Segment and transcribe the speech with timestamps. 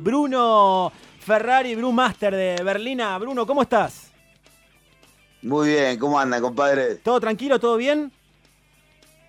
[0.00, 3.16] Bruno Ferrari, Brewmaster de Berlina.
[3.18, 4.10] Bruno, ¿cómo estás?
[5.42, 6.96] Muy bien, ¿cómo andan, compadre?
[6.96, 7.58] ¿Todo tranquilo?
[7.58, 8.12] ¿Todo bien?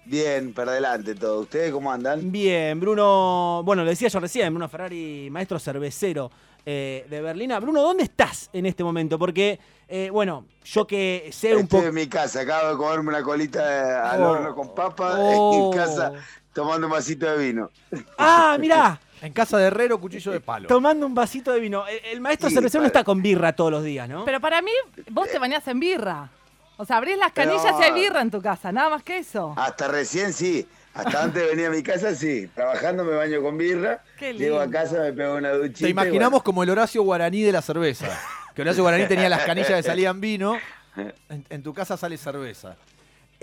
[0.05, 1.41] Bien, para adelante todo.
[1.41, 2.31] ¿Ustedes cómo andan?
[2.31, 6.31] Bien, Bruno, bueno, le decía yo recién, Bruno Ferrari, maestro cervecero
[6.65, 7.59] eh, de Berlina.
[7.59, 9.17] Bruno, ¿dónde estás en este momento?
[9.19, 11.89] Porque, eh, bueno, yo que sé un Estoy poco...
[11.89, 14.29] en mi casa, acabo de comerme una colita al Oh.
[14.31, 15.71] horno con papa Oh.
[15.71, 16.13] en casa
[16.53, 17.69] tomando un vasito de vino.
[18.17, 20.67] Ah, mirá, En casa de herrero, cuchillo de palo.
[20.67, 21.85] tomando un vasito de vino.
[21.87, 24.25] El, el maestro Sí, cervecero no está con birra todos los días, ¿no?
[24.25, 24.71] Pero para mí,
[25.11, 26.29] vos te bañás en birra.
[26.77, 29.17] O sea, abrís las canillas Pero- y hay birra en tu casa, nada más que
[29.19, 29.53] eso.
[29.55, 32.47] Hasta recién sí, hasta antes de venir a mi casa sí.
[32.55, 34.79] Trabajando me baño con birra, Qué llego a lindo.
[34.79, 35.81] casa, me pego una duchita.
[35.85, 38.07] Te imaginamos como el Horacio Guaraní de la cerveza.
[38.55, 40.57] Que Horacio Guaraní tenía las canillas que salían vino.
[41.29, 42.75] En, en tu casa sale cerveza.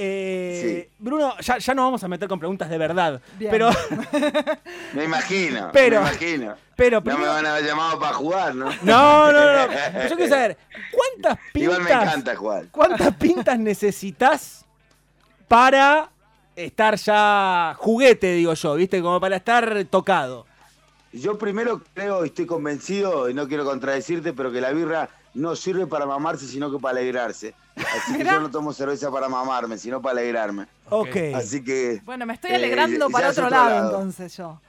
[0.01, 3.21] Eh, Bruno, ya, ya nos vamos a meter con preguntas de verdad.
[3.37, 3.51] Bien.
[3.51, 3.69] Pero,
[4.95, 6.55] me imagino, Pero- me imagino.
[6.77, 8.67] pero No me van a haber llamado para jugar, ¿no?
[8.83, 9.67] No, no, no.
[9.67, 10.09] no.
[10.09, 10.57] Yo quiero saber,
[10.93, 12.67] ¿cuántas Igual me pintas, encanta jugar.
[12.71, 14.65] ¿cuántas pintas necesitas
[15.49, 16.11] para
[16.55, 19.03] estar ya juguete, digo yo, viste?
[19.03, 20.47] Como para estar tocado.
[21.13, 25.57] Yo primero creo y estoy convencido, y no quiero contradecirte, pero que la birra no
[25.57, 27.55] sirve para mamarse, sino que para alegrarse.
[27.97, 30.67] Así que yo no tomo cerveza para mamarme, sino para alegrarme.
[30.91, 31.17] Ok.
[31.35, 33.87] Así que, Bueno, me estoy Eh, alegrando ya para otro otro lado, lado.
[33.91, 34.61] entonces yo.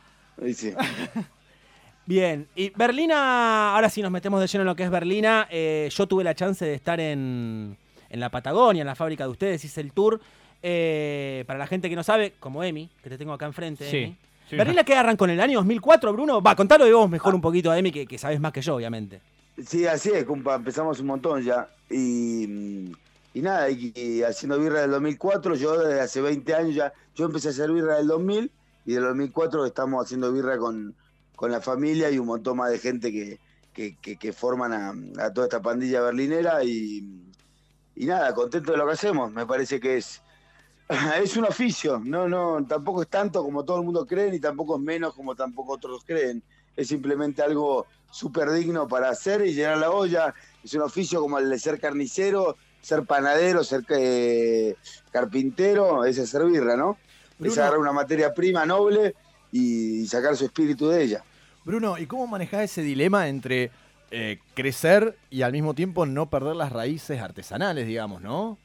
[0.46, 0.74] y sí.
[2.06, 2.48] Bien.
[2.56, 5.48] Y Berlina, ahora sí nos metemos de lleno en lo que es Berlina.
[5.52, 7.78] eh, yo tuve la chance de estar en,
[8.10, 10.20] en la Patagonia, en la fábrica de ustedes, hice el tour.
[10.62, 13.90] Eh, para la gente que no sabe, como Emi, que te tengo acá enfrente.
[13.90, 14.18] Sí, Emi.
[14.50, 14.56] sí.
[14.56, 16.42] ¿Berlina qué arrancó en el año 2004, Bruno?
[16.42, 18.76] Va, contalo de vos mejor un poquito a Emi, que, que sabes más que yo,
[18.76, 19.22] obviamente.
[19.66, 21.70] Sí, así es, compa, empezamos un montón ya.
[21.90, 22.92] Y,
[23.34, 27.50] y nada, y, haciendo birra del 2004, yo desde hace 20 años ya, yo empecé
[27.50, 28.52] a hacer birra del 2000
[28.86, 30.96] y del 2004 estamos haciendo birra con,
[31.36, 33.40] con la familia y un montón más de gente que,
[33.74, 37.32] que, forman a, a toda esta pandilla berlinera y,
[37.96, 40.22] y nada, contento de lo que hacemos, me parece que es...
[41.22, 44.76] Es un oficio, no, no, tampoco es tanto como todo el mundo cree, ni tampoco
[44.78, 46.44] es menos como tampoco otros creen.
[46.76, 50.34] Es simplemente algo súper digno para hacer y llenar la olla.
[50.64, 54.76] Es un oficio como el de ser carnicero, ser panadero, ser eh,
[55.12, 56.98] carpintero, es hacer birra, ¿no?
[57.40, 59.16] Es agarrar una materia prima noble
[59.52, 61.24] y sacar su espíritu de ella.
[61.64, 63.72] Bruno, ¿y cómo manejás ese dilema entre
[64.12, 68.58] eh, crecer y al mismo tiempo no perder las raíces artesanales, digamos, no?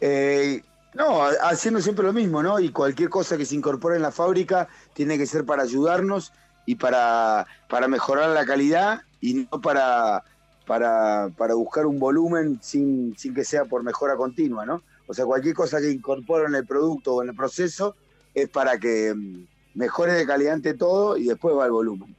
[0.00, 0.62] Eh,
[0.98, 2.58] no, haciendo siempre lo mismo, ¿no?
[2.58, 6.32] Y cualquier cosa que se incorpore en la fábrica tiene que ser para ayudarnos
[6.66, 10.24] y para, para mejorar la calidad y no para,
[10.66, 14.82] para, para buscar un volumen sin, sin que sea por mejora continua, ¿no?
[15.06, 17.94] O sea, cualquier cosa que incorpore en el producto o en el proceso
[18.34, 22.14] es para que mm, mejore de calidad ante todo y después va el volumen.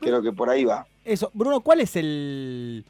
[0.00, 0.86] Creo que por ahí va.
[1.04, 2.86] Eso, Bruno, ¿cuál es el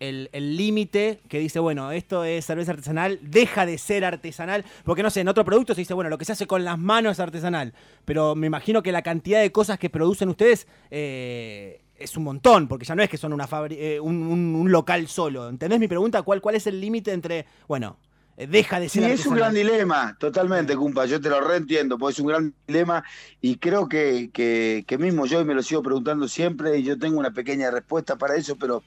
[0.00, 4.64] el límite que dice, bueno, esto es cerveza artesanal, deja de ser artesanal?
[4.84, 6.78] Porque no sé, en otro producto se dice, bueno, lo que se hace con las
[6.78, 7.72] manos es artesanal,
[8.04, 12.68] pero me imagino que la cantidad de cosas que producen ustedes eh, es un montón,
[12.68, 15.48] porque ya no es que son una eh, un, un- un local solo.
[15.48, 16.22] ¿Entendés mi pregunta?
[16.22, 17.96] ¿Cuál, cuál es el límite entre, bueno,
[18.36, 21.06] eh, deja de Sí, ser es un gran dilema, totalmente, cumpa.
[21.06, 23.02] Yo te lo reentiendo, porque es un gran dilema
[23.40, 27.18] y creo que, que, que mismo yo me lo sigo preguntando siempre y yo tengo
[27.18, 28.84] una pequeña respuesta para eso, pero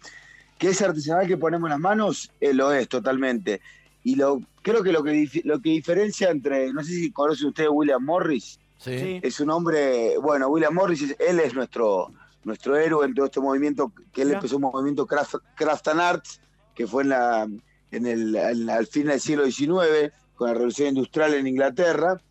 [0.59, 3.61] que es artesanal que ponemos en las manos, eh, lo es totalmente.
[4.03, 7.47] Y lo creo que lo que, dif- lo que diferencia entre, no sé si conocen
[7.47, 9.19] ustedes a William Morris, Sí.
[9.23, 12.11] es un hombre, bueno, William Morris, es- él es nuestro,
[12.43, 16.41] nuestro héroe en todo este movimiento, que él empezó un movimiento craft, craft and arts,
[16.75, 17.47] que fue en la,
[17.91, 22.21] en el, en- al fin del siglo XIX, con la revolución industrial en Inglaterra,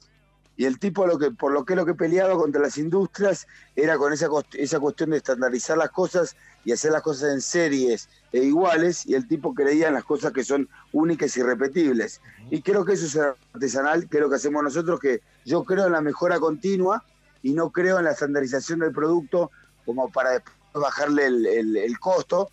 [0.56, 3.46] y el tipo lo que, por lo que lo que peleaba contra las industrias
[3.76, 6.34] era con esa, esa cuestión de estandarizar las cosas
[6.64, 10.32] y hacer las cosas en series e iguales, y el tipo creía en las cosas
[10.32, 12.20] que son únicas y repetibles.
[12.50, 13.16] Y creo que eso es
[13.54, 17.02] artesanal, que es lo que hacemos nosotros, que yo creo en la mejora continua
[17.42, 19.50] y no creo en la estandarización del producto
[19.86, 22.50] como para después bajarle el, el- el costo.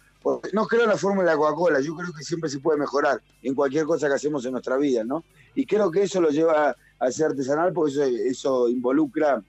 [0.54, 3.22] No creo en la fórmula de la Coca-Cola, yo creo que siempre se puede mejorar
[3.44, 5.24] en cualquier cosa que hacemos en nuestra vida, ¿no?
[5.54, 9.44] Y creo que eso lo lleva a ser artesanal porque eso, eso involucra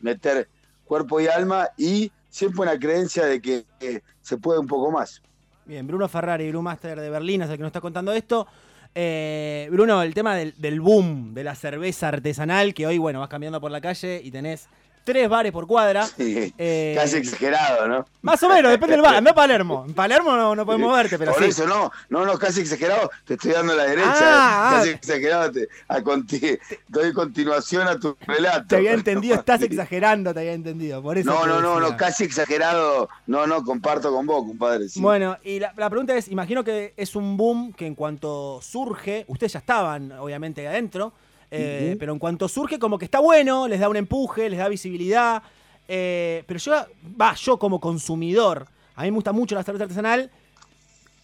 [0.00, 0.48] meter
[0.86, 5.22] cuerpo y alma y siempre una creencia de que eh, se puede un poco más.
[5.68, 8.46] Bien, Bruno Ferrari, Brewmaster de Berlín, es el que nos está contando esto.
[8.94, 13.28] Eh, Bruno, el tema del, del boom de la cerveza artesanal, que hoy, bueno, vas
[13.28, 14.70] caminando por la calle y tenés
[15.12, 16.06] tres bares por cuadra.
[16.06, 18.06] Sí, Eh, Casi exagerado, ¿no?
[18.20, 19.14] Más o menos, depende del bar.
[19.16, 19.84] Anda a Palermo.
[19.88, 21.48] En Palermo no, no podemos verte, pero Por sí.
[21.48, 24.12] eso no, no, no, casi exagerado, te estoy dando la derecha.
[24.18, 24.76] Ah, eh.
[24.76, 24.92] Casi ah.
[24.92, 26.58] exagerado, te, a conti-
[26.88, 28.66] doy continuación a tu relato.
[28.68, 31.02] Te había entendido, estás exagerando, te había entendido.
[31.02, 33.08] Por eso No, no, no, no, casi exagerado.
[33.26, 34.88] No, no, comparto con vos, compadre.
[34.90, 35.00] sí.
[35.00, 39.24] Bueno, y la, la pregunta es, imagino que es un boom que en cuanto surge,
[39.28, 41.12] ustedes ya estaban obviamente adentro,
[41.50, 44.68] eh, pero en cuanto surge como que está bueno, les da un empuje, les da
[44.68, 45.42] visibilidad,
[45.88, 46.72] eh, pero yo,
[47.20, 50.30] va, yo como consumidor, a mí me gusta mucho la cerveza artesanal,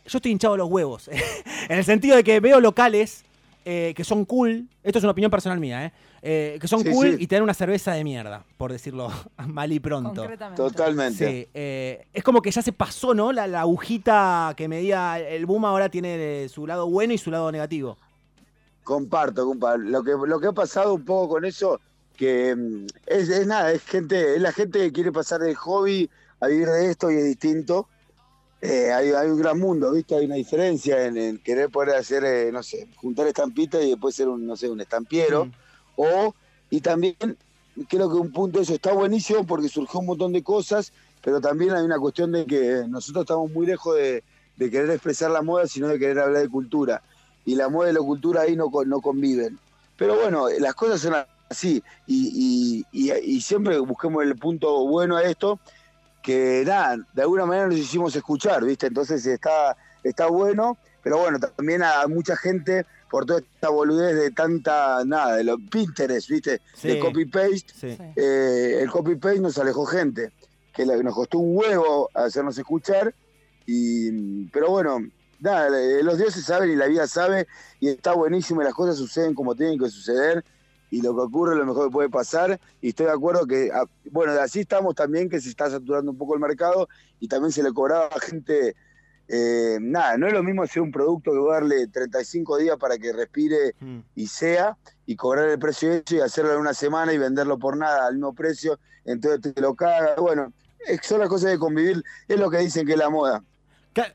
[0.06, 1.09] yo estoy hinchado de los huevos,
[1.69, 3.25] en el sentido de que veo locales
[3.67, 5.93] eh, que son cool, esto es una opinión personal mía, eh,
[6.27, 7.17] eh, que son Sí, cool sí.
[7.20, 9.11] y te dan una cerveza de mierda, por decirlo
[9.47, 10.27] mal y pronto.
[10.56, 11.27] Totalmente.
[11.27, 13.32] Sí, eh, es como que ya se pasó, ¿no?
[13.32, 17.50] La, la agujita que medía el boom ahora tiene su lado bueno y su lado
[17.53, 17.99] negativo.
[18.84, 19.76] Comparto, compa.
[19.76, 21.81] Lo que, lo que ha pasado un poco con eso,
[22.16, 26.08] que mm, es, es nada, es gente, es la gente que quiere pasar del hobby
[26.40, 27.88] a vivir de esto y es distinto.
[28.60, 30.14] Eh, hay, hay un gran mundo, ¿viste?
[30.14, 34.14] Hay una diferencia en, en querer poder hacer, eh, no sé, juntar estampitas y después
[34.14, 35.46] ser un, no sé, un estampiero.
[35.46, 35.52] Mm.
[35.96, 36.34] O,
[36.70, 37.16] y también
[37.88, 40.92] creo que un punto de eso está buenísimo porque surgió un montón de cosas,
[41.22, 44.22] pero también hay una cuestión de que nosotros estamos muy lejos de,
[44.56, 47.02] de querer expresar la moda, sino de querer hablar de cultura.
[47.44, 49.58] Y la moda y la cultura ahí no, no conviven.
[49.96, 51.14] Pero bueno, las cosas son
[51.49, 51.82] así.
[52.06, 55.58] Y, y- y- y siempre busquemos el punto bueno a esto,
[56.23, 58.87] que nada, de alguna manera nos hicimos escuchar, ¿viste?
[58.87, 64.31] Entonces está, está bueno, pero bueno, también a mucha gente por toda esta boludez de
[64.31, 66.61] tanta, nada, de los Pinterest, ¿viste?
[66.75, 66.88] Sí.
[66.88, 67.96] De copy-paste, Sí.
[68.17, 70.32] Eh, el copy-paste nos alejó gente,
[70.73, 73.14] que nos costó un huevo hacernos escuchar,
[73.67, 74.99] y, pero bueno,
[75.40, 77.46] nada, eh, los dioses saben y la vida sabe,
[77.81, 80.44] y está buenísimo, y las cosas suceden como tienen que suceder,
[80.90, 83.70] y lo que ocurre es lo mejor que puede pasar, y estoy de acuerdo que,
[83.72, 86.88] ah, bueno, así estamos también, que se está saturando un poco el mercado,
[87.20, 88.76] y también se le cobraba a gente,
[89.28, 93.12] eh, nada, no es lo mismo hacer un producto que darle 35 días para que
[93.12, 94.00] respire Mm.
[94.14, 94.76] y sea,
[95.06, 98.14] y cobrar el precio hecho y hacerlo en una semana y venderlo por nada al
[98.14, 100.14] mismo precio, entonces te lo caga.
[100.16, 100.52] Bueno,
[101.02, 103.42] son las cosas de convivir, es lo que dicen que es la moda.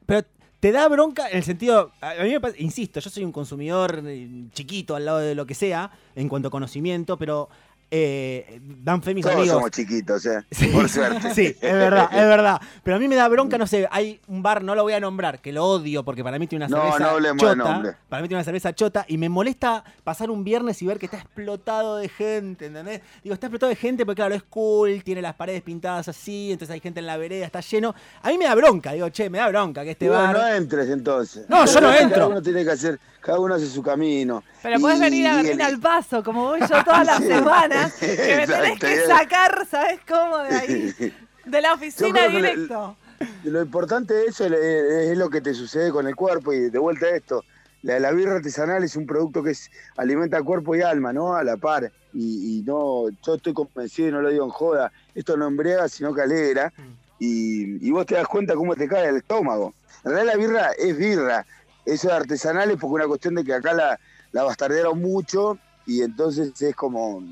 [0.05, 0.27] Pero
[0.59, 4.01] te da bronca en el sentido, a mí me pasa- insisto, yo soy un consumidor
[4.05, 7.49] eh, chiquito al lado de lo que sea en cuanto a conocimiento, pero
[7.91, 9.55] eh, dan fe mis Todos amigos.
[9.55, 10.67] somos chiquitos, eh, Sí.
[10.67, 11.33] por suerte.
[11.33, 12.61] Sí, es verdad, es verdad.
[12.83, 14.99] Pero a mí me da bronca, no sé, hay un bar, no lo voy a
[14.99, 17.97] nombrar, que lo odio porque para mí tiene una No, cerveza no de chota.
[18.09, 21.05] Para mí tiene una cerveza chota y me molesta pasar un viernes y ver que
[21.07, 23.01] está explotado de gente, ¿entendés?
[23.23, 26.73] Digo, está explotado de gente porque claro, es cool, tiene las paredes pintadas así, entonces
[26.73, 27.95] hay gente en la vereda, está lleno.
[28.21, 30.33] A mí me da bronca, digo, che, me da bronca que este Bueno, bar...
[30.37, 31.45] no entres entonces.
[31.49, 32.29] No, yo no entro.
[32.29, 34.43] uno tiene que hacer, cada uno hace su camino.
[34.61, 38.35] Pero Y- venir a Berlín el- al paso, como voy yo todas las semanas, que
[38.37, 39.07] me tenés que bien.
[39.07, 40.37] sacar, ¿sabes cómo?
[40.39, 41.13] De ahí,
[41.45, 42.95] de la oficina directo.
[43.43, 46.79] Lo importante de eso es, es lo que te sucede con el cuerpo y de
[46.79, 47.43] vuelta a esto.
[47.81, 51.35] La, la birra artesanal es un producto que es, alimenta cuerpo y alma, ¿no?
[51.35, 51.91] A la par.
[52.13, 54.91] Y, y no, yo estoy convencido y no lo digo en joda.
[55.15, 56.73] Esto no embriaga, sino que alegra.
[57.19, 59.73] Y, y vos te das cuenta cómo te cae el estómago.
[60.05, 61.45] En realidad la birra es birra.
[61.93, 63.99] Eso de artesanal es porque una cuestión de que acá la,
[64.31, 67.23] la bastardearon mucho y entonces es como...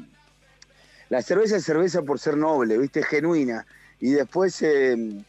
[1.10, 3.04] La cerveza es cerveza por ser noble, ¿viste?
[3.04, 3.66] Genuina.
[4.00, 4.62] Y después...
[4.62, 5.24] eh,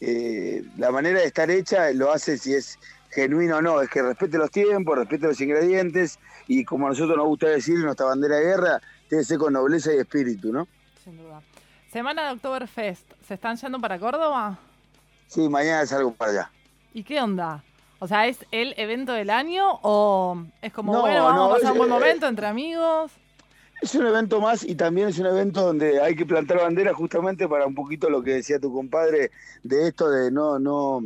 [0.00, 2.78] eh, la manera de estar hecha lo hace si es
[3.10, 7.16] genuino o no, es que respete los tiempos, respete los ingredientes y como a nosotros
[7.16, 10.66] nos gusta decir nuestra bandera de guerra, tiene que ser con nobleza y espíritu, ¿no?
[11.04, 11.42] Sin duda.
[11.92, 14.58] Semana de Oktoberfest, ¿se están yendo para Córdoba?
[15.26, 16.50] Sí, mañana salgo para allá.
[16.94, 17.62] ¿Y qué onda?
[18.02, 21.48] O sea, ¿es el evento del año o es como, No, bueno, vamos no, a
[21.54, 23.12] pasar es- un buen eh, momento entre amigos?
[23.82, 27.48] Es un evento más y también es un evento donde hay que plantar bandera justamente
[27.48, 29.30] para un poquito lo que decía tu compadre
[29.62, 31.00] de esto de no, no,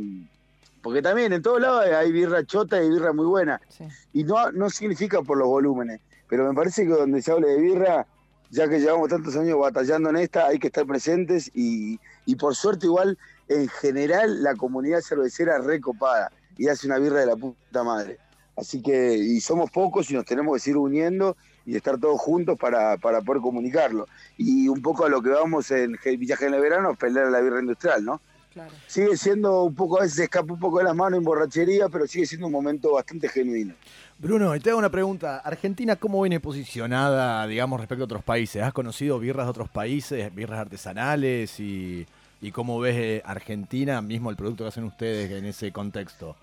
[0.81, 3.61] porque también en todos lados hay birra chota y birra muy buena.
[3.69, 3.85] Sí.
[4.13, 7.61] Y no, no significa por los volúmenes, pero me parece que donde se hable de
[7.61, 8.05] birra,
[8.51, 12.55] ya que llevamos tantos años batallando en esta, hay que estar presentes y, y por
[12.55, 17.83] suerte igual, en general, la comunidad cervecera recopada y hace una birra de la puta
[17.83, 18.17] madre.
[18.55, 21.35] Así que, y somos pocos y nos tenemos que seguir uniendo
[21.65, 24.07] y estar todos juntos para, para poder comunicarlo.
[24.37, 27.29] Y un poco a lo que vamos en Villaje en el verano es pelear a
[27.29, 28.21] la birra industrial, ¿no?
[28.53, 28.71] Claro.
[28.87, 31.89] Sigue siendo un poco, a veces se escapa un poco de las manos en borrachería,
[31.89, 33.73] pero sigue siendo un momento bastante genuino.
[34.17, 35.39] Bruno, y te hago una pregunta.
[35.39, 38.63] ¿Argentina cómo viene posicionada, digamos, respecto a otros países?
[38.63, 41.59] ¿Has conocido birras de otros países, birras artesanales?
[41.59, 42.07] Y,
[42.39, 46.37] y cómo ves eh, Argentina, mismo el producto que hacen ustedes en ese contexto?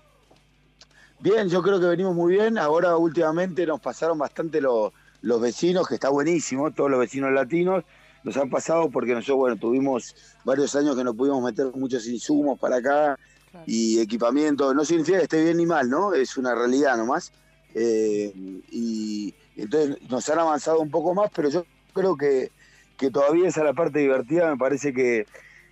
[1.23, 2.57] Bien, yo creo que venimos muy bien.
[2.57, 7.85] Ahora últimamente nos pasaron bastante los, los vecinos, que está buenísimo, todos los vecinos latinos.
[8.23, 10.13] nos han pasado porque nosotros, bueno, tuvimos
[10.43, 13.17] varios años que no pudimos meter muchos insumos para acá
[13.51, 13.65] Claro.
[13.67, 14.73] y equipamiento.
[14.73, 16.13] No significa que esté bien ni mal, ¿no?
[16.13, 17.31] Es una realidad nomás.
[17.73, 18.33] Eh,
[18.69, 22.51] y entonces nos han avanzado un poco más, pero yo creo que,
[22.97, 24.49] que todavía esa es la parte divertida.
[24.51, 25.25] Me parece que,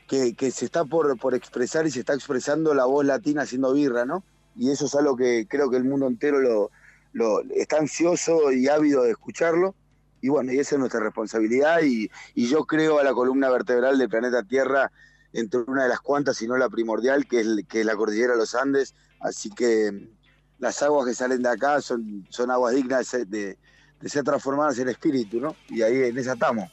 [0.07, 3.73] que, que se está por, por expresar y se está expresando la voz latina haciendo
[3.73, 4.23] birra, ¿no?
[4.55, 6.39] Y eso es algo que creo que el mundo entero
[7.13, 9.75] lo, está ansioso y ávido de escucharlo.
[10.21, 11.81] Y bueno, y esa es nuestra responsabilidad.
[11.83, 14.91] Y, yo creo a la columna vertebral del planeta Tierra
[15.33, 18.39] entre una de las cuantas, si no la primordial, que es, que la cordillera de
[18.39, 18.93] los Andes.
[19.19, 20.07] Así que mm,
[20.59, 23.57] las aguas que salen de acá son, son aguas dignas de-
[23.99, 25.55] de ser transformadas en espíritu, ¿no?
[25.69, 26.69] Y ahí en esa estamos.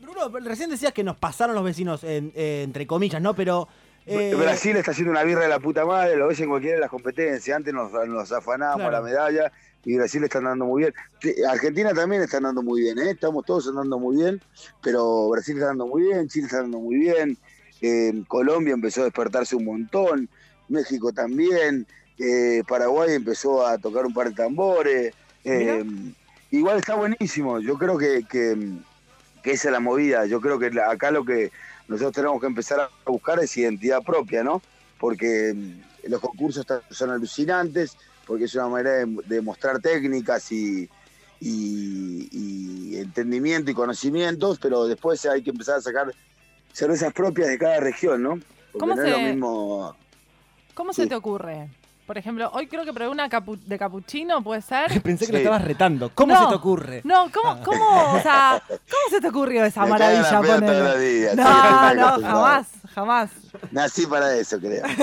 [0.00, 3.34] Bruno, recién decías que nos pasaron los vecinos, en- eh, entre comillas, ¿no?
[3.34, 3.68] Pero.
[4.06, 6.80] Eh, Brasil está haciendo una birra de la puta madre, lo ves en cualquiera de
[6.80, 7.56] las competencias.
[7.56, 8.92] Antes nos, nos afanábamos Claro.
[8.92, 9.52] la medalla
[9.84, 10.94] y Brasil está andando muy bien.
[11.48, 13.10] Argentina también está andando muy bien, ¿eh?
[13.10, 14.40] estamos todos andando muy bien,
[14.82, 17.36] pero Brasil está andando muy bien, Chile está andando muy bien,
[17.80, 20.28] eh, Colombia empezó a despertarse un montón,
[20.68, 21.86] México también,
[22.66, 25.14] Paraguay empezó a tocar un par de tambores.
[26.50, 28.56] igual está buenísimo, yo creo que, que,
[29.42, 31.52] que esa es la movida, yo creo que acá lo que
[31.88, 34.60] nosotros tenemos que empezar a buscar es identidad propia, ¿no?
[34.98, 35.54] Porque
[36.04, 40.88] los concursos son alucinantes, porque es una manera de, de mostrar técnicas y,
[41.40, 46.12] y- y entendimiento y conocimientos, pero después hay que empezar a sacar
[46.72, 48.30] cervezas propias de cada región, ¿no?
[48.72, 49.96] Porque ¿Cómo no es lo mismo.
[50.74, 51.02] ¿Cómo Sí.
[51.02, 51.68] se te ocurre?
[52.06, 54.86] Por ejemplo, hoy creo que probé una capu- de capuchino, ¿puede ser?
[55.02, 55.42] Pensé que lo Sí.
[55.44, 56.10] estabas retando.
[56.14, 56.42] ¿Cómo No.
[56.44, 57.00] se te ocurre?
[57.04, 60.38] No, ¿cómo, cómo, o sea, cómo se te ocurrió esa Me maravilla?
[60.38, 63.30] a pedo todos los días, No, no, jamás, jamás.
[63.72, 64.84] Nací para eso, creo.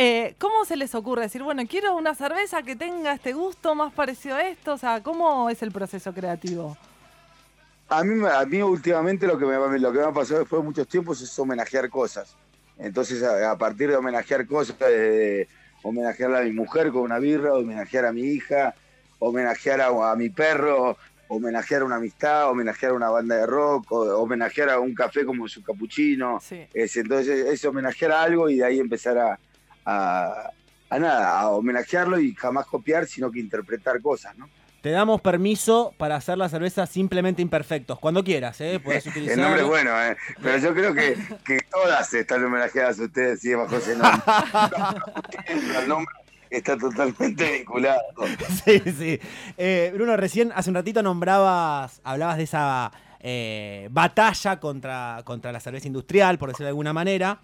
[0.00, 3.92] Eh, ¿Cómo se les ocurre decir, bueno, quiero una cerveza que tenga este gusto más
[3.92, 4.74] parecido a esto?
[4.74, 6.76] O sea, ¿cómo es el proceso creativo?
[7.88, 10.62] A mí, me- a mí últimamente lo que, me, lo que me ha pasado después
[10.62, 12.36] de muchos tiempos es homenajear cosas.
[12.78, 15.48] Entonces, a, a partir de homenajear cosas, de
[15.82, 18.74] homenajear a mi mujer con una birra, homenajear a mi hija,
[19.18, 20.96] homenajear a, a mi perro,
[21.28, 25.46] homenajear a una amistad, homenajear a una banda de rock, homenajear a un café como
[25.48, 26.40] su capuchino.
[26.40, 26.66] Sí.
[26.72, 29.38] Es, entonces, es homenajear a algo y de ahí empezar a,
[29.84, 30.50] a,
[30.90, 34.48] a nada, a homenajearlo y jamás copiar, sino que interpretar cosas, ¿no?
[34.80, 37.98] Te damos permiso para hacer la cerveza simplemente imperfectos.
[37.98, 38.80] Cuando quieras, ¿eh?
[38.82, 40.16] Podés El nombre es bueno, ¿eh?
[40.40, 44.22] pero yo creo que, que todas están homenajeadas a ustedes sí, bajo ese nombre.
[45.80, 46.14] El nombre
[46.50, 48.00] está totalmente vinculado.
[48.64, 49.20] Sí, sí.
[49.56, 55.60] Eh, Bruno, recién hace un ratito nombrabas, hablabas de esa eh, batalla contra, contra la
[55.60, 57.40] cerveza industrial, por decirlo de alguna manera.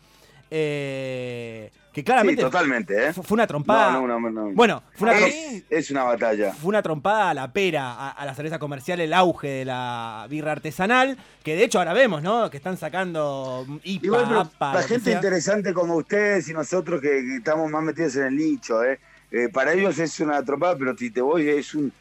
[0.51, 3.13] Eh, que Sí, claramente totalmente, ¿eh?
[3.13, 3.93] fu- fue una trompada.
[3.93, 4.51] No, no, no, no.
[4.53, 6.53] Bueno, fue una, tro- es, es una batalla.
[6.53, 10.27] fue una trompada a la pera, a, a la cerveza comercial, el auge de la
[10.29, 12.51] birra artesanal, que de hecho ahora vemos, ¿no?
[12.51, 15.15] Que están sacando IPA, Igual, pero APA, la gente sea.
[15.15, 18.99] interesante como ustedes y nosotros que, que estamos más metidos en el nicho, ¿eh?
[19.31, 21.93] Eh, para ellos es una trompada, pero si te voy es un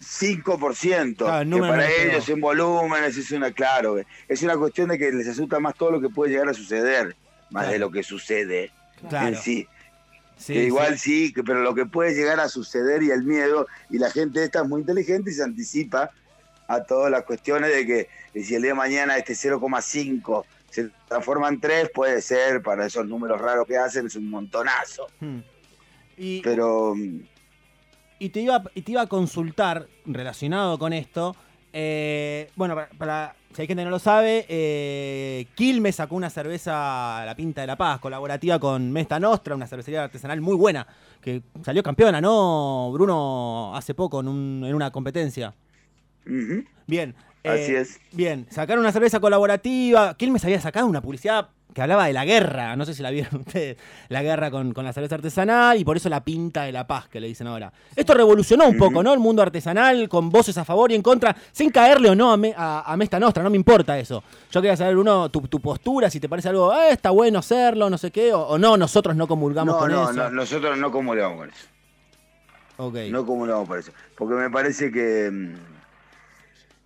[0.00, 1.16] 0,5%.
[1.16, 3.96] Claro, el que para ellos en volúmenes es una, claro,
[4.28, 7.16] es una cuestión de que les asusta más todo lo que puede llegar a suceder,
[7.50, 7.70] más Claro.
[7.72, 8.72] de lo que sucede
[9.08, 9.28] Claro.
[9.28, 9.66] en sí.
[10.36, 10.66] Sí, que sí.
[10.66, 14.42] igual sí, pero lo que puede llegar a suceder y el miedo, y la gente
[14.42, 16.10] esta es muy inteligente y se anticipa
[16.66, 18.08] a todas las cuestiones de que
[18.42, 23.04] si el día de mañana este 0,5 se transforma en 3, puede ser, para esos
[23.06, 25.08] números raros que hacen, es un montonazo.
[25.20, 25.40] Hmm.
[26.16, 27.20] Y, Pero mm,
[28.20, 31.34] Y te iba, y te iba a consultar, relacionado con esto,
[31.72, 36.28] eh, bueno, para, para- si hay gente que no lo sabe, eh, Quilmes sacó una
[36.30, 40.86] cerveza, La Pinta de la Paz, colaborativa con Mesta Nostra, una cervecería artesanal muy buena,
[41.22, 43.74] que salió campeona, ¿no, Bruno?
[43.74, 45.54] Hace poco en, un- en una competencia.
[46.86, 47.14] Bien.
[47.42, 47.98] así eh, es.
[48.12, 50.14] Bien, sacaron una cerveza colaborativa.
[50.14, 52.74] Quilmes había sacado una publicidad que hablaba de la guerra.
[52.76, 53.76] No sé si la vieron ustedes.
[54.08, 57.08] La guerra con, con la cerveza artesanal y por eso la pinta de la paz
[57.08, 57.72] que le dicen ahora.
[57.96, 59.02] Esto revolucionó un poco.
[59.02, 59.12] ¿no?
[59.12, 62.36] El mundo artesanal con voces a favor y en contra, sin caerle o no a,
[62.36, 63.42] Me- a, a Mesta Nostra.
[63.42, 64.22] No me importa eso.
[64.50, 67.88] Yo quería saber, uno, tu, tu postura, si te parece algo, "Ah, está bueno hacerlo,
[67.90, 70.12] no sé qué, o, o no, nosotros no comulgamos No, con no, eso.
[70.12, 71.66] no, nosotros no comulgamos con eso.
[72.78, 72.94] Ok.
[73.10, 73.92] No comulgamos por eso.
[74.16, 75.54] Porque me parece que, mm,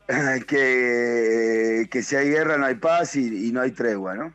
[0.46, 4.32] que, que si hay guerra no hay paz y, y no hay tregua, ¿no?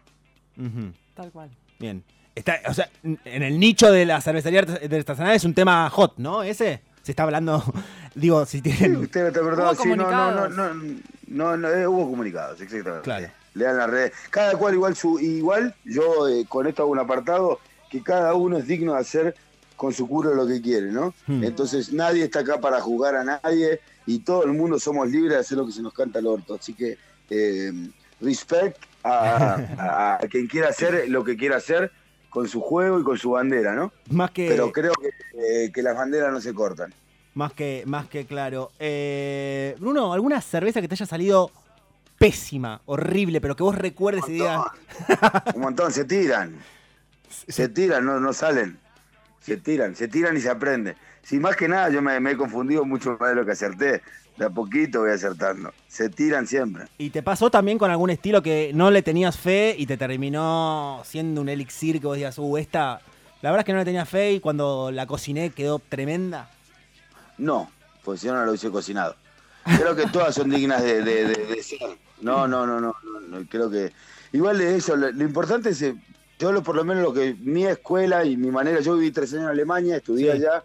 [1.14, 1.50] Tal cual.
[1.80, 2.04] Bien.
[2.36, 6.14] Está, o sea, en el nicho de la cervecería de artesanal es un tema hot,
[6.18, 6.44] ¿no?
[6.44, 7.64] Ese se está hablando,
[8.16, 8.98] digo, si Sí, tienen...
[8.98, 10.74] usted está perdón, Hubo sí, no, no, no,
[11.28, 13.04] no, no, eh, hubo comunicados, exactamente.
[13.04, 13.28] Claro.
[13.56, 14.14] Lean las redes.
[14.30, 18.58] Cada cual igual su, igual, yo eh, con esto hago un apartado, que cada uno
[18.58, 19.36] es digno de hacer
[19.76, 21.14] con su culo lo que quiere, ¿no?
[21.26, 21.44] Hmm.
[21.44, 25.40] Entonces nadie está acá para juzgar a nadie y todo el mundo somos libres de
[25.40, 26.56] hacer lo que se nos canta al orto.
[26.56, 26.98] Así que
[27.30, 27.72] eh,
[28.22, 31.92] respect a, quien quiera hacer lo que quiera hacer
[32.30, 33.92] con su juego y con su bandera, ¿no?
[34.12, 36.94] Más que, Pero creo que, eh, que las banderas no se cortan.
[37.34, 38.72] más que, más que claro.
[38.80, 41.52] Eh, Bruno, ¿alguna cerveza que te haya salido
[42.20, 44.62] pésima, horrible, pero que vos recuerdes y digas.
[45.56, 46.56] Un montón, se tiran.
[47.30, 48.78] Se tiran, no, no salen.
[49.40, 50.96] Se tiran, se tiran y se aprende.
[51.24, 54.02] Si más que nada yo me, me he confundido mucho más de lo que acerté.
[54.40, 55.72] De a poquito voy acertando.
[55.88, 56.86] Se tiran siempre.
[56.98, 61.02] ¿Y te pasó también con algún estilo que no le tenías fe y te terminó
[61.06, 63.02] siendo un elixir que vos digas, uh, esta,
[63.42, 66.50] la verdad es que no le tenía fe y cuando la cociné quedó tremenda?
[67.38, 67.70] No,
[68.04, 69.16] pues yo no lo hubiese cocinado.
[69.66, 71.80] Creo que todas son dignas de, de- de- de ser.
[72.22, 73.92] No, no, no, no, no, no, Creo que.
[74.32, 75.82] Igual de eso, lo, lo importante es.
[75.82, 75.96] eh,
[76.40, 77.36] Yo, lo, por lo menos, lo que.
[77.40, 78.80] Mi escuela y mi manera.
[78.80, 80.38] Yo viví tres años en Alemania, estudié Sí.
[80.38, 80.64] allá.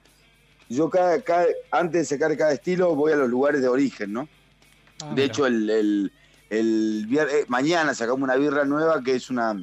[0.68, 4.28] Yo, cada, cada- antes de sacar cada estilo, voy a los lugares de origen, ¿no?
[5.02, 6.12] Ah, De hecho, el, el,
[6.50, 9.54] el vier- eh, mañana sacamos una birra nueva que es una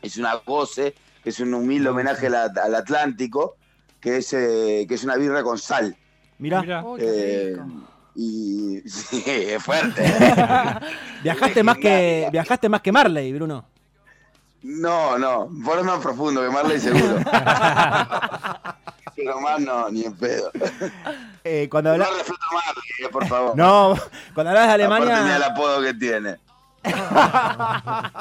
[0.00, 3.56] es una goce, que es un humilde homenaje al, al Atlántico,
[4.00, 5.96] que es, eh, que es una birra con sal.
[6.38, 6.84] Mirá, Mirá.
[6.84, 7.66] Uy, qué Eh, rico.
[8.14, 10.02] y sí, es fuerte.
[11.24, 13.64] viajaste más que viajaste más que Marley, Bruno.
[14.70, 17.16] No, no, por más profundo que Marley seguro.
[19.16, 20.50] Pero más no, ni en pedo.
[21.42, 23.56] Eh, cuando No habla- respeto a Marley, eh, por favor.
[23.56, 23.96] No,
[24.34, 26.36] cuando hablabas de Aparte, mira el Alemania, apodo que tiene.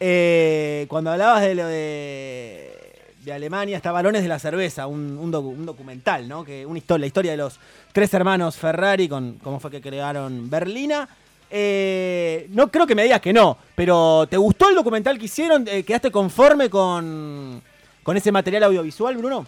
[0.00, 5.32] eh, cuando hablabas de lo de, de Alemania, está Balones de la Cerveza, un, un
[5.32, 6.44] docu- un documental, ¿no?
[6.44, 7.58] Que una historia, la historia de los
[7.92, 11.08] tres hermanos Ferrari, con cómo fue que crearon Berlina.
[11.54, 15.68] Eh, no creo que me digas que no, pero ¿te gustó el documental que hicieron?
[15.68, 17.60] Eh, ¿Quedaste conforme con,
[18.02, 19.46] con ese material audiovisual, Bruno?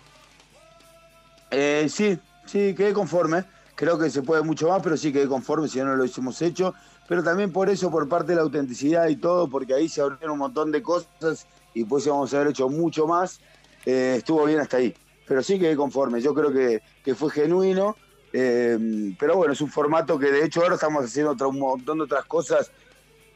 [1.51, 3.45] Eh, sí, sí, quedé conforme.
[3.75, 6.75] Creo que se puede mucho más, pero sí quedé conforme si no lo hubiésemos hecho.
[7.09, 10.33] Pero también por eso, por parte de la autenticidad y todo, porque ahí se abrieron
[10.33, 13.41] un montón de cosas y pues íbamos a haber hecho mucho más.
[13.87, 14.95] estuvo bien hasta ahí.
[15.27, 16.21] Pero sí quedé conforme.
[16.21, 17.97] Yo creo que, que fue genuino.
[18.37, 21.99] Eh, pero bueno, es un formato que de hecho ahora estamos haciendo otro- un montón
[21.99, 22.71] de otras cosas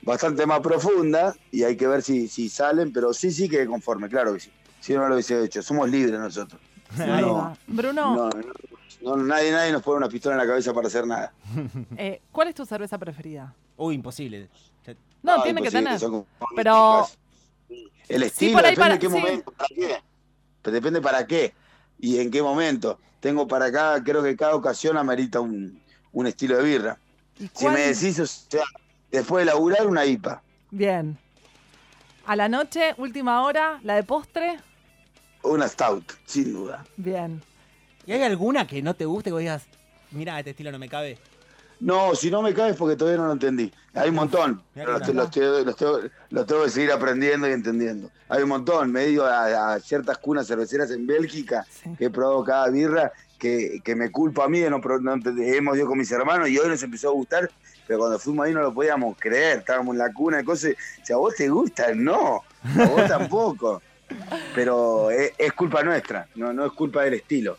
[0.03, 2.93] bastante más profundas y hay que ver si, si salen.
[2.93, 4.51] Pero sí, sí quedé conforme, claro que sí.
[4.81, 5.63] Si no, no lo hubiese hecho.
[5.63, 6.61] Somos libres nosotros.
[6.99, 7.57] No.
[7.67, 11.07] Bruno, No, no, no, nadie, nadie nos pone una pistola en la cabeza para hacer
[11.07, 11.33] nada.
[11.97, 13.55] eh, ¿cuál es tu cerveza preferida?
[13.77, 14.49] Uy, imposible.
[15.23, 15.99] No, No, tiene que tener.
[16.01, 16.25] son
[16.57, 17.07] Pero-.
[18.09, 19.13] El estilo depende para- de qué sí.
[19.13, 20.03] momento, para qué.
[20.63, 21.55] Pero depende para qué
[22.01, 22.99] y en qué momento.
[23.21, 25.81] Tengo para acá, creo que cada ocasión amerita un,
[26.13, 26.99] un estilo de birra.
[27.39, 28.65] ¿Y Si me decís, o sea,
[29.11, 31.17] después de laburar una IPA, Bien.
[32.27, 34.59] A la noche, última hora, la de postre.
[35.43, 36.85] una stout, sin duda.
[36.97, 37.41] Bien.
[38.07, 39.63] ¿Y hay alguna que no te guste que vos digas,
[40.11, 41.19] mira, este estilo no me cabe?
[41.81, 43.73] No, si no me caes porque todavía no lo entendí.
[43.95, 47.53] Hay un montón, los, te- los te- los tengo, los tengo que seguir aprendiendo y
[47.53, 48.11] entendiendo.
[48.29, 51.95] Hay un montón, me he ido a, a ciertas cunas cerveceras en Bélgica Sí.
[51.97, 55.77] que he probado cada birra que, que me culpa a mí de no, no hemos
[55.77, 57.49] ido con mis hermanos y hoy nos empezó a gustar,
[57.87, 60.73] pero cuando fuimos ahí no lo podíamos creer, estábamos en la cuna y cosas,
[61.05, 62.43] si a vos te gusta, no,
[62.77, 63.81] a vos tampoco.
[64.55, 67.57] Pero es, es culpa nuestra, no, no es culpa del estilo.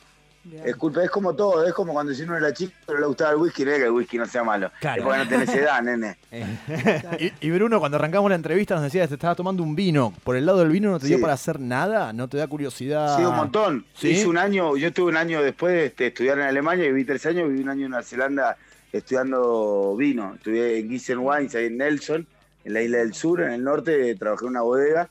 [0.50, 0.64] Bien.
[0.66, 3.32] Es culpa, es como todo, es como cuando si uno era chico pero le gustaba
[3.32, 4.72] el whisky, no es que el whisky no sea malo.
[4.80, 5.00] Claro.
[5.00, 6.18] Es porque no tenés edad, nene.
[6.32, 9.76] Eh, Y, y Bruno, cuando arrancamos la entrevista nos decía que te estabas tomando un
[9.76, 10.14] vino.
[10.24, 12.14] ¿Por el lado del vino no te dio para hacer nada?
[12.14, 13.18] ¿No te da curiosidad?
[13.18, 13.86] Sí, un montón.
[13.94, 14.10] ¿Sí?
[14.10, 17.26] Hice un año, yo estuve un año después de este, estudiar en Alemania, viví tres
[17.26, 18.58] años, viví un año en Nueva Zelanda
[18.92, 20.34] estudiando vino.
[20.36, 22.28] Estudié en Gissen Wines, ahí en Nelson,
[22.66, 25.10] en la isla del sur, en el norte, trabajé en una bodega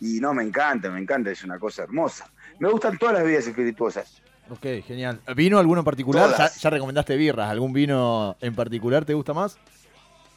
[0.00, 2.30] y no, me encanta, me encanta, es una cosa hermosa.
[2.58, 4.22] Me gustan todas las bebidas espirituosas.
[4.50, 5.20] Ok, genial.
[5.34, 6.34] ¿Vino alguno en particular?
[6.36, 7.50] Ya, ya recomendaste birras.
[7.50, 9.56] ¿Algún vino en particular te gusta más?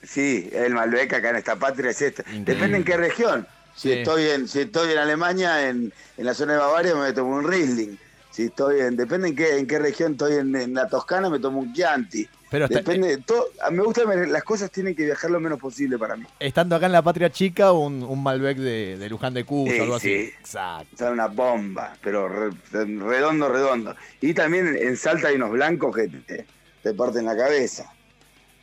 [0.03, 2.21] Sí, el Malbec acá en esta patria es este.
[2.23, 2.53] Increíble.
[2.53, 3.47] Depende en qué región.
[3.75, 3.93] Si Sí.
[3.99, 7.47] estoy en, si estoy en Alemania, en, en la zona de Bavaria, me tomo un
[7.47, 7.97] Riesling.
[8.31, 11.39] Si estoy en, depende en qué, en qué región estoy en, en la Toscana, me
[11.39, 12.27] tomo un Chianti.
[12.51, 15.97] Pero está- Depende, todo, a- me gusta, las cosas tienen que viajar lo menos posible
[15.99, 16.25] para mí.
[16.39, 19.79] estando acá en la patria chica, un, un Malbec de, de Luján de Cuyo, Sí,
[19.79, 20.07] algo así.
[20.07, 20.33] sí.
[20.39, 20.95] Exacto.
[20.95, 23.95] O sea, una bomba, pero re- redondo, redondo.
[24.21, 26.45] Y también en Salta hay unos blancos que te,
[26.81, 27.91] te parten la cabeza.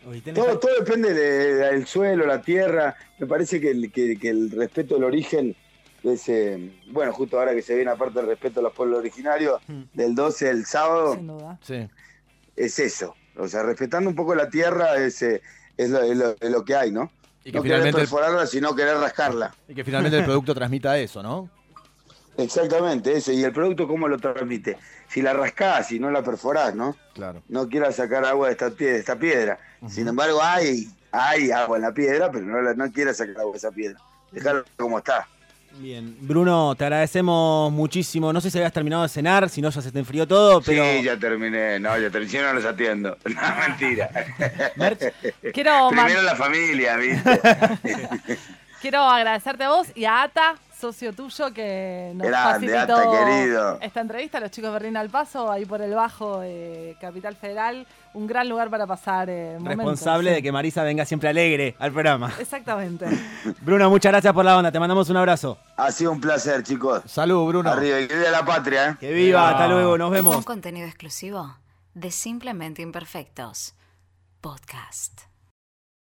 [0.05, 2.97] uy, Todo, todo depende de- del suelo, la tierra.
[3.19, 5.55] Me parece que el, que, que el respeto al origen
[6.13, 9.61] es, eh, bueno, justo ahora que se viene aparte del respeto a los pueblos originarios,
[9.67, 9.83] Mm.
[9.95, 11.59] del 12 del sábado, Sin duda.
[11.63, 11.89] Sí.
[12.57, 13.15] es eso.
[13.37, 15.43] O sea, respetando un poco la tierra es, eh,
[15.77, 17.11] es, lo, es lo- es lo que hay, ¿no?
[17.45, 19.55] Y que, No querer finalmente, perforarla, sino querer rascarla.
[19.69, 21.49] y que finalmente el producto transmita eso, ¿no?
[22.39, 23.33] Exactamente, ese.
[23.35, 24.77] ¿Y el producto cómo lo transmite?
[25.09, 26.97] Si la rascás, si no la perforás, ¿no?
[27.15, 27.43] Claro.
[27.49, 29.59] No quieras sacar agua de esta, pie- de esta piedra.
[29.89, 33.53] Sin embargo, hay, hay agua en la piedra, pero no, la- no quieras sacar agua
[33.53, 33.99] de esa piedra.
[34.33, 35.27] Dejarlo como está.
[35.79, 38.33] Bien, Bruno, te agradecemos muchísimo.
[38.33, 40.85] No sé si habías terminado de cenar, si no ya se te enfrió todo, pero
[40.85, 41.79] Sí, ya terminé.
[41.79, 42.31] No, ya terminé.
[42.31, 43.17] Si no los atiendo.
[43.27, 44.09] No, mentira.
[45.53, 47.41] Quiero, Primero la familia, ¿viste?
[48.81, 53.79] quiero agradecerte a vos y a Ata, socio tuyo, que nos Grande, facilitó Ata, querido.
[53.81, 54.41] esta entrevista.
[54.41, 57.87] Los chicos de Berlín al Paso, ahí por el bajo de Capital Federal.
[58.17, 59.77] Un gran lugar para pasar eh, momentos.
[59.77, 62.33] responsable de que Marisa venga siempre alegre al programa.
[62.41, 63.07] Exactamente.
[63.61, 64.73] Bruno, muchas gracias por la onda.
[64.73, 65.59] Te mandamos un abrazo.
[65.77, 67.03] Ha sido un placer, chicos.
[67.05, 67.71] Salud, Bruno.
[67.71, 68.97] Arriba, y que viva la patria, ¿eh?
[68.99, 70.45] Que viva, hasta luego, nos Un vemos.
[70.47, 71.57] contenido exclusivo
[71.93, 73.75] de Simplemente Imperfectos.
[74.41, 75.21] Podcast.